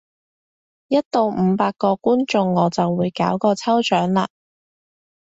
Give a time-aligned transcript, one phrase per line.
[0.87, 4.27] 一到五百個觀眾我就會搞個抽獎喇！